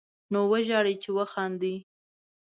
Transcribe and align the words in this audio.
نو 0.31 0.39
وژاړئ، 0.51 0.95
چې 1.03 1.09
وخاندئ 1.17 1.77